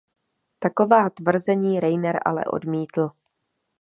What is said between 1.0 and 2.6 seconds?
tvrzení Reiner ale